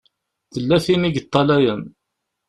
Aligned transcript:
Tella 0.51 0.77
tin 0.85 1.07
i 1.07 1.09
yeṭṭalayen. 1.13 1.81